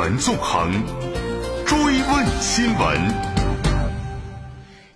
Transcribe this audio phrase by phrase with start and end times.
[0.00, 0.72] 闻纵横，
[1.66, 3.14] 追问新闻。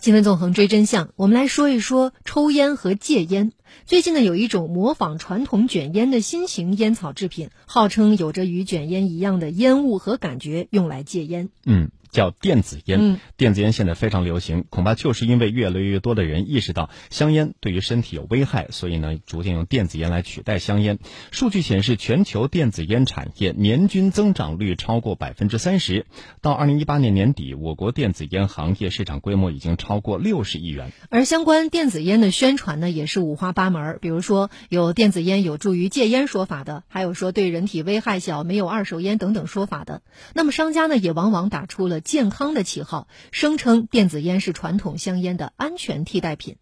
[0.00, 3.53] 新闻纵横追真相，我们来说一说抽烟和戒烟。
[3.85, 11.50] 最近呢，有一种模仿传统卷烟的新型烟草制品，号称有着与卷烟一样的烟雾和感觉，用来戒烟。
[11.66, 11.91] 嗯。
[12.15, 21.00] 叫电子烟，电子烟现在非常流行，恐怕就是因为越来越多的人意识到香烟对于身体有危害，所以呢，逐渐用电子烟来取代香烟。
[21.32, 26.07] 数据显示，全球电子烟产业年均增长率超过百分之三十，
[26.41, 30.93] 到二零一八年年底，我国电子烟行业市场规模已经超过六十亿元。
[31.11, 40.00] 而相关电子烟的宣传呢，也是五花八门，比如说有电子烟有助于戒烟说法的，还有说对人体危害小、没有二手烟等等说法的。
[40.33, 42.03] 那么商家呢，也往往打出了。
[42.05, 46.56] 健康的旗号，声称电子烟是传统香烟的安全替代品。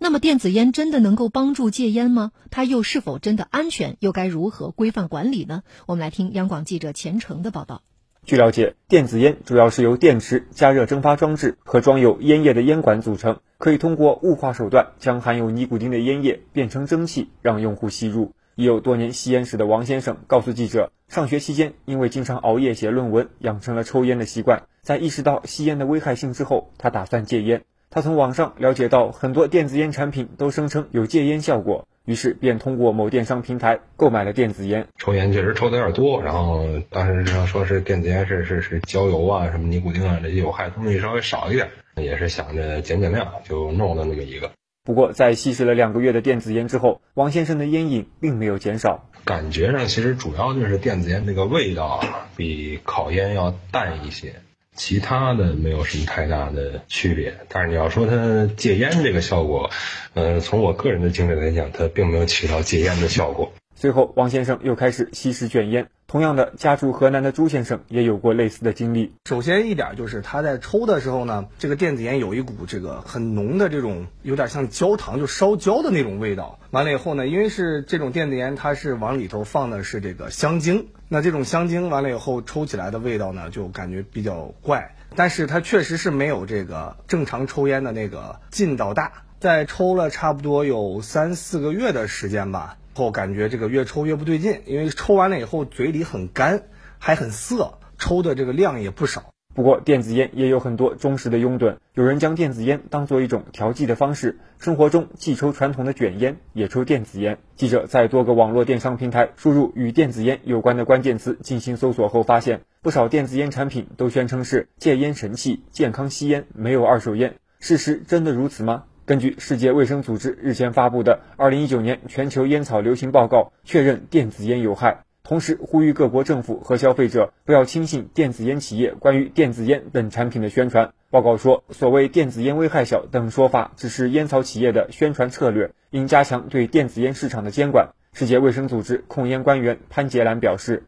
[0.00, 2.32] 那么，电子烟真的能够帮助戒烟吗？
[2.50, 3.98] 它又是否真的安全？
[4.00, 5.62] 又该如何规范管理呢？
[5.86, 7.82] 我们来听央广记者钱程的报道。
[8.24, 18.32] 据了解，电子烟主要是由电池、加热蒸发装置和装有烟叶的烟管组成，可以通过雾化手段将含有尼古丁的烟叶变成蒸汽，让用户吸入。
[18.56, 24.64] 已有多年吸烟史的王先生告诉记者，上学期间因为经常熬夜写论文，养成了抽烟的习惯。
[24.86, 27.64] 在意识到吸烟的危害性之后，他打算戒烟。
[27.90, 34.86] 他从网上了解到很多电子烟产品都声称有戒烟效果，于是便通过某电商平台购买了电子烟。
[34.96, 44.52] 抽烟确实抽的有点多，然后当时知道说是电子烟是是是焦油啊，什么尼古丁啊这些有害东西稍微少一点，也是想着减减量，就弄了那么一个。
[44.84, 49.10] 不过，在吸食了两个月的电子烟之后，王先生的烟瘾并没有减少。
[49.24, 52.04] 感觉上其实主要就是电子烟那个味道
[52.36, 54.34] 比烤烟要淡一些，
[54.76, 57.34] 其他的没有什么太大的区别。
[57.48, 59.70] 但是你要说它戒烟这个效果，
[60.14, 63.52] 呃，从我个人的经历来讲，它并没有起到戒烟的效果。
[63.86, 65.86] 最后，王先生又开始吸食卷烟。
[66.08, 69.12] 同样的，家住河南的朱先生也有过类似的经历。
[69.26, 76.58] 首先一点就是他在抽的时候呢，这个电子烟有一股这个很浓的这种有点像焦糖，就烧焦的那种味道。
[76.72, 84.96] 完了以后呢，因为是这种电子烟，它是往里头放的是这个香精，那这种香精完了以后抽起来的味道呢，就感觉比较怪。
[85.14, 89.12] 但是它确实是没有这个正常抽烟的那个劲道大。
[89.38, 92.78] 在抽了差不多有三四个月的时间吧。
[92.96, 96.62] 后感觉这个越抽越不对劲，因为抽完了以后嘴里很干，
[96.98, 99.34] 还很涩，抽的这个量也不少。
[99.54, 107.38] 不过电子烟也有很多忠实的拥趸，有人将电子烟当做一种调剂的方式，生活中既抽传统的卷烟，也抽电子烟。
[107.54, 117.34] 记者在多个网络电商平台输入与电子烟有关的关键词进行搜索后，发现不少电子烟产品都宣称是戒烟神器、健康吸烟，没有二手烟。
[117.58, 118.84] 事实真的如此吗？
[119.06, 130.92] 根据世界卫生组织日前发布的《二零一九年全球烟草流行报告》，确认电子烟有害，同时呼吁各国政府和消费者不要轻信电子烟企业关于电子烟等产品的宣传。
[131.08, 137.90] 报告说，所谓电子烟危害小等说法只是烟草企业的宣传策略，应加强对电子烟市场的监管。
[138.12, 140.82] 世界卫生组织控烟官员潘杰兰表示：“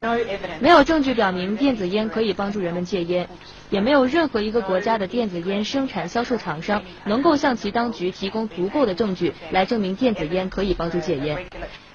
[0.60, 3.28] 没有证据表明电子烟可以帮助人们戒烟。”
[3.70, 11.46] 也没有任何一个国家的电子烟生产销售厂商能够向其当局提供足够的证据来证明电子烟可以帮助戒烟。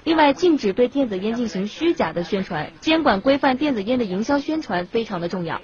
[0.04, 5.60] 另外，禁止对电子烟进行虚假的宣传，监管规范电子烟的营销宣传非常的重要。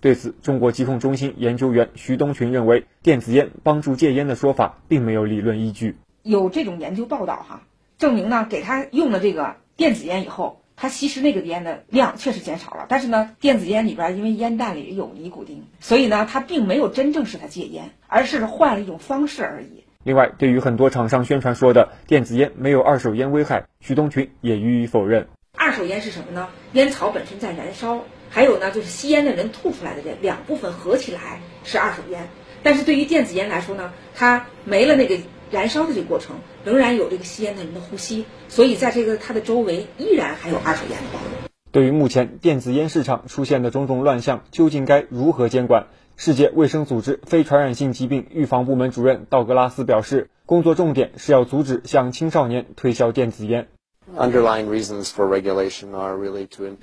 [0.00, 5.96] 对此，中国疾控中心研究员徐东群认为，电子烟帮助戒烟的说法并没有理论依据。
[6.22, 7.62] 有这种研究报道哈，
[7.98, 10.59] 证明呢，给他用了这个电子烟以后。
[10.82, 19.84] 他吸食那个烟的量确实减少了，但是呢，电子烟里边因为烟弹里有尼古丁，所以呢，他并没有真正使他戒烟，而是换了一种方式而已。
[20.04, 25.28] 另外，对于很多厂商宣传说的电子烟没有二手烟危害，徐东群也予以否认。
[25.54, 26.48] 二手烟是什么呢？
[26.72, 32.26] 烟草本身在燃烧，还有呢，就是吸烟的人吐出来的这两部分合起来是二手烟。
[32.62, 35.18] 但是对于电子烟来说呢，它没了那个。
[35.50, 41.48] 燃烧的这个过程仍然有这个吸烟的人的呼吸，所以在这个它的周围依然还有二手烟的暴露。
[41.72, 45.86] 对于目前电子烟市场出现的种种乱象，究竟该如何监管？
[46.16, 53.68] 世界卫生组织非传染性疾病预防部门主任道格拉斯表示，工作重点是要阻止向青少年推销电子烟。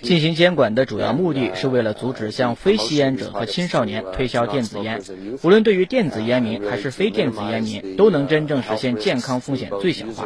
[0.02, 5.02] 进行监管的主要目的是为了阻止向非吸烟者和青少年推销电子烟。
[5.44, 10.26] 无论对于电子烟民还是非电子烟民，都能真正实现健康风险最小化。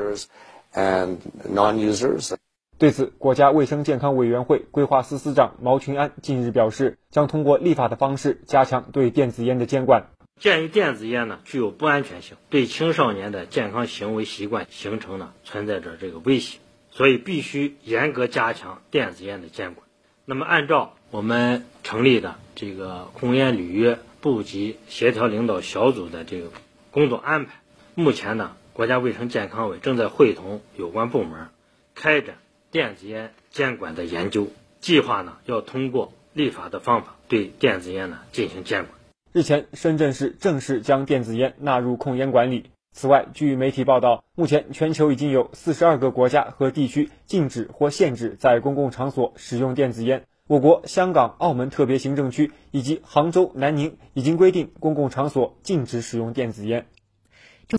[2.78, 10.08] 对此，国家卫生健康委员会规划司司长毛群安近日表示，将通过立法的方式加强对电子烟的监管。
[10.40, 16.58] 鉴于电子烟呢具有不安全性，对青少年的健康行为习惯形成呢存在着这个威胁。
[16.92, 19.88] 所以必须严格加强电子烟的监管，
[20.26, 26.52] 那么，按照我们成立的这个控烟履约部级协调领导小组的这个
[26.92, 27.54] 工作安排，
[27.96, 31.48] 目前呢，国家卫生健康委正在会同有关部门
[31.96, 32.36] 开展
[32.72, 38.94] 电子烟监管的研究，计划呢要通过立法的方法对电子烟呢进行监管。
[39.34, 42.66] 日前，深圳市正式将电子烟纳入控烟管理。
[42.94, 50.26] 此外，据媒体报道，目前全球已经有四十二个国家和地区禁止或限制在公共场所使用电子烟。
[50.48, 56.86] 我国香港、澳门特别行政区以及杭州、南宁已经规定公共场所禁止使用电子烟。